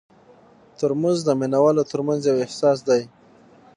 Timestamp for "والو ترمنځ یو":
1.63-2.41